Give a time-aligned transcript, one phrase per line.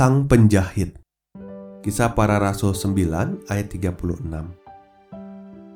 [0.00, 0.96] Sang Penjahit
[1.84, 4.32] Kisah Para Rasul 9 ayat 36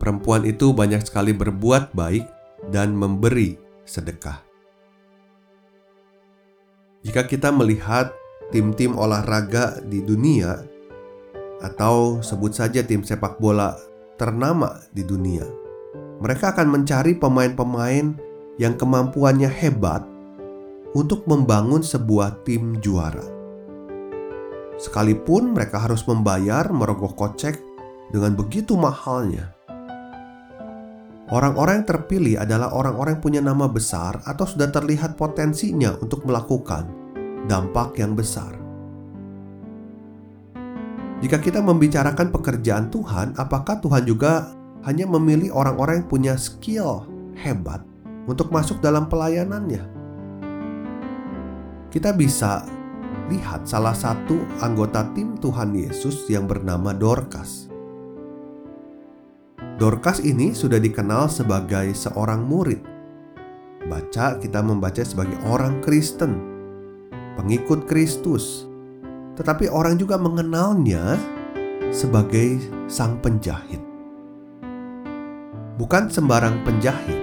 [0.00, 2.24] Perempuan itu banyak sekali berbuat baik
[2.72, 4.40] dan memberi sedekah.
[7.04, 8.16] Jika kita melihat
[8.48, 10.56] tim-tim olahraga di dunia
[11.60, 13.76] atau sebut saja tim sepak bola
[14.16, 15.44] ternama di dunia,
[16.24, 18.16] mereka akan mencari pemain-pemain
[18.56, 20.00] yang kemampuannya hebat
[20.96, 23.43] untuk membangun sebuah tim juara.
[24.74, 27.58] Sekalipun mereka harus membayar merogoh kocek
[28.10, 29.54] dengan begitu mahalnya.
[31.30, 36.84] Orang-orang yang terpilih adalah orang-orang yang punya nama besar atau sudah terlihat potensinya untuk melakukan
[37.48, 38.52] dampak yang besar.
[41.24, 44.52] Jika kita membicarakan pekerjaan Tuhan, apakah Tuhan juga
[44.84, 47.08] hanya memilih orang-orang yang punya skill
[47.40, 47.80] hebat
[48.28, 49.80] untuk masuk dalam pelayanannya?
[51.88, 52.68] Kita bisa
[53.32, 57.72] lihat salah satu anggota tim Tuhan Yesus yang bernama Dorcas.
[59.74, 62.78] Dorcas ini sudah dikenal sebagai seorang murid.
[63.90, 66.38] Baca kita membaca sebagai orang Kristen,
[67.36, 68.70] pengikut Kristus.
[69.34, 71.18] Tetapi orang juga mengenalnya
[71.90, 73.82] sebagai sang penjahit.
[75.74, 77.18] Bukan sembarang penjahit,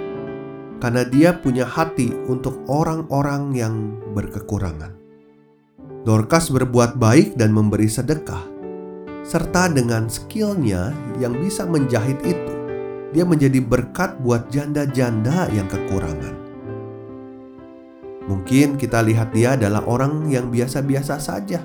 [0.83, 5.00] karena dia punya hati untuk orang-orang yang berkekurangan.
[6.01, 8.41] Dorcas berbuat baik dan memberi sedekah,
[9.21, 10.89] serta dengan skillnya
[11.21, 12.53] yang bisa menjahit itu,
[13.13, 16.33] dia menjadi berkat buat janda-janda yang kekurangan.
[18.25, 21.61] Mungkin kita lihat dia adalah orang yang biasa-biasa saja.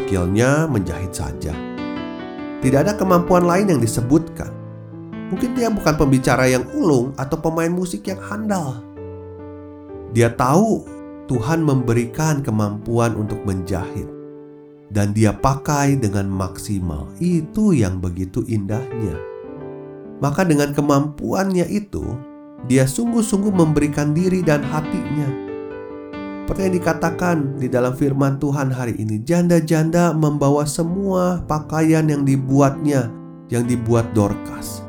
[0.00, 1.52] Skillnya menjahit saja.
[2.64, 4.48] Tidak ada kemampuan lain yang disebutkan.
[5.28, 8.80] Mungkin dia bukan pembicara yang ulung atau pemain musik yang handal.
[10.16, 10.99] Dia tahu
[11.30, 14.10] Tuhan memberikan kemampuan untuk menjahit
[14.90, 17.06] dan dia pakai dengan maksimal.
[17.22, 19.14] Itu yang begitu indahnya.
[20.18, 22.02] Maka dengan kemampuannya itu,
[22.66, 25.30] dia sungguh-sungguh memberikan diri dan hatinya.
[26.50, 33.06] Seperti yang dikatakan di dalam firman Tuhan hari ini, janda-janda membawa semua pakaian yang dibuatnya,
[33.54, 34.82] yang dibuat Dorcas.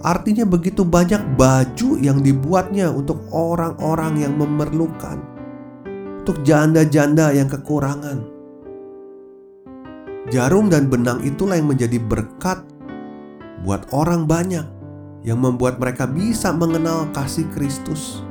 [0.00, 5.31] Artinya begitu banyak baju yang dibuatnya untuk orang-orang yang memerlukan
[6.22, 8.22] untuk janda-janda yang kekurangan.
[10.30, 12.62] Jarum dan benang itulah yang menjadi berkat
[13.66, 14.62] buat orang banyak
[15.26, 18.22] yang membuat mereka bisa mengenal kasih Kristus.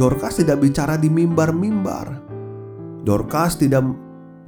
[0.00, 2.16] Dorcas tidak bicara di mimbar-mimbar.
[3.04, 3.84] Dorcas tidak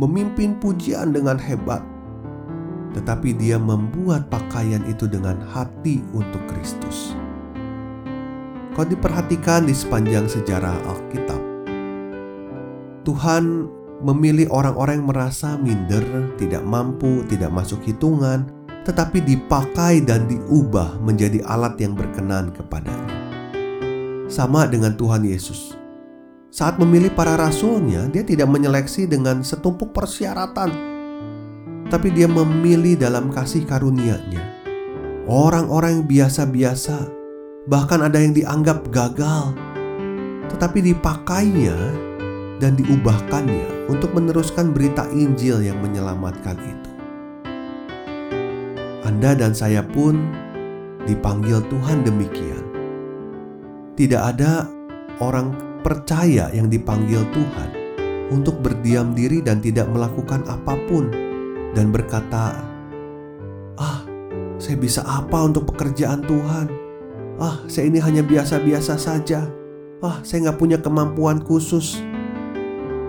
[0.01, 1.85] memimpin pujian dengan hebat,
[2.97, 7.13] tetapi dia membuat pakaian itu dengan hati untuk Kristus.
[8.73, 11.46] Kalau diperhatikan di sepanjang sejarah Alkitab,
[13.07, 13.71] Tuhan
[14.03, 16.03] memilih orang-orang yang merasa minder,
[16.35, 18.51] tidak mampu, tidak masuk hitungan,
[18.83, 23.15] tetapi dipakai dan diubah menjadi alat yang berkenan kepadanya.
[24.27, 25.79] Sama dengan Tuhan Yesus.
[26.51, 30.75] Saat memilih para rasulnya, dia tidak menyeleksi dengan setumpuk persyaratan,
[31.87, 34.43] tapi dia memilih dalam kasih karunia-Nya.
[35.31, 37.07] Orang-orang yang biasa-biasa,
[37.71, 39.55] bahkan ada yang dianggap gagal,
[40.51, 41.77] tetapi dipakainya
[42.57, 46.91] dan diubahkannya untuk meneruskan berita Injil yang menyelamatkan itu.
[49.07, 50.19] Anda dan saya pun
[51.07, 52.65] dipanggil Tuhan demikian.
[53.97, 54.67] Tidak ada
[55.23, 57.71] orang percaya yang dipanggil Tuhan
[58.35, 61.09] untuk berdiam diri dan tidak melakukan apa pun
[61.73, 62.59] dan berkata,
[63.79, 64.03] "Ah,
[64.59, 66.67] saya bisa apa untuk pekerjaan Tuhan?
[67.39, 69.47] Ah, saya ini hanya biasa-biasa saja.
[70.03, 72.06] Ah, saya nggak punya kemampuan khusus."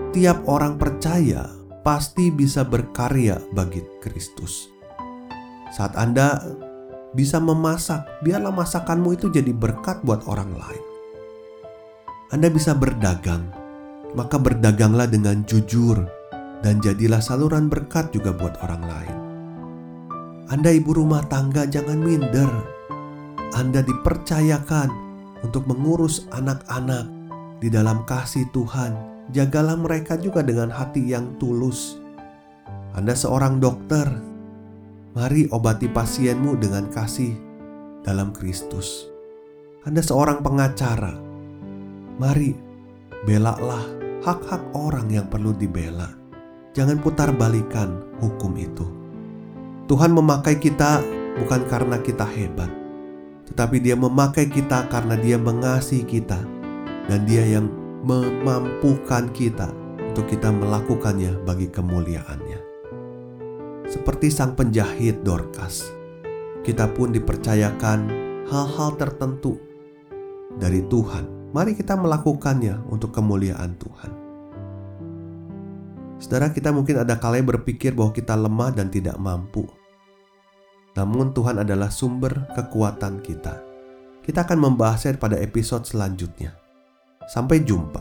[0.08, 1.52] Setiap orang percaya
[1.84, 4.72] pasti bisa berkarya bagi Kristus.
[5.68, 6.48] Saat Anda
[7.12, 10.84] bisa memasak, biarlah masakanmu itu jadi berkat buat orang lain.
[12.32, 13.52] Anda bisa berdagang,
[14.16, 16.00] maka berdaganglah dengan jujur
[16.64, 19.16] dan jadilah saluran berkat juga buat orang lain.
[20.48, 22.48] Anda ibu rumah tangga jangan minder.
[23.52, 24.88] Anda dipercayakan
[25.44, 27.04] untuk mengurus anak-anak
[27.60, 29.17] di dalam kasih Tuhan.
[29.28, 32.00] Jagalah mereka juga dengan hati yang tulus.
[32.96, 34.08] Anda seorang dokter,
[35.12, 37.36] mari obati pasienmu dengan kasih
[38.00, 39.04] dalam Kristus.
[39.84, 41.12] Anda seorang pengacara,
[42.16, 42.56] mari
[43.28, 43.84] belalah
[44.24, 46.08] hak-hak orang yang perlu dibela.
[46.72, 48.86] Jangan putar balikan hukum itu.
[49.92, 51.04] Tuhan memakai kita
[51.36, 52.72] bukan karena kita hebat,
[53.52, 56.40] tetapi Dia memakai kita karena Dia mengasihi kita,
[57.08, 57.68] dan Dia yang
[58.02, 59.70] memampukan kita
[60.12, 62.60] untuk kita melakukannya bagi kemuliaannya.
[63.88, 65.88] Seperti sang penjahit Dorcas,
[66.60, 67.98] kita pun dipercayakan
[68.50, 69.56] hal-hal tertentu
[70.58, 71.54] dari Tuhan.
[71.56, 74.12] Mari kita melakukannya untuk kemuliaan Tuhan.
[76.20, 79.64] Saudara kita mungkin ada kalanya berpikir bahwa kita lemah dan tidak mampu.
[80.98, 83.64] Namun Tuhan adalah sumber kekuatan kita.
[84.20, 86.67] Kita akan membahasnya pada episode selanjutnya.
[87.28, 88.00] Sampai jumpa.